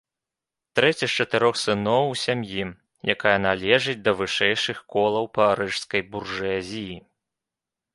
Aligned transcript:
Трэці 0.77 1.03
з 1.03 1.09
чатырох 1.17 1.55
сыноў 1.65 2.03
у 2.15 2.15
сям'і, 2.23 2.65
якая 3.17 3.37
належыць 3.47 3.97
да 4.09 4.17
вышэйшых 4.23 4.77
колаў 4.97 5.33
парыжскай 5.41 6.01
буржуазіі. 6.15 7.03